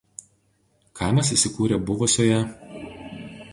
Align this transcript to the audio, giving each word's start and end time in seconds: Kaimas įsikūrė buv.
Kaimas 1.01 1.29
įsikūrė 1.37 1.79
buv. 1.91 2.03